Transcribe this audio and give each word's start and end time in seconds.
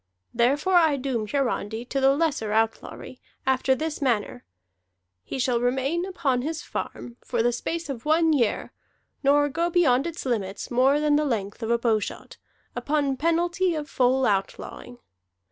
Therefore 0.33 0.73
I 0.77 0.95
doom 0.97 1.27
Hiarandi 1.27 1.85
to 1.89 2.01
the 2.01 2.15
lesser 2.15 2.51
outlawry, 2.51 3.21
after 3.45 3.75
this 3.75 4.01
manner: 4.01 4.43
he 5.23 5.37
shall 5.37 5.59
remain 5.61 6.05
upon 6.07 6.41
his 6.41 6.63
farm 6.63 7.17
for 7.23 7.43
the 7.43 7.51
space 7.53 7.87
of 7.87 8.03
one 8.03 8.33
year, 8.33 8.73
nor 9.21 9.47
go 9.47 9.69
beyond 9.69 10.07
its 10.07 10.25
limits 10.25 10.71
more 10.71 10.99
than 10.99 11.17
the 11.17 11.23
length 11.25 11.61
of 11.61 11.69
a 11.69 11.77
bowshot, 11.77 12.37
upon 12.75 13.15
penalty 13.15 13.75
of 13.75 13.87
full 13.87 14.25
outlawing. 14.25 14.97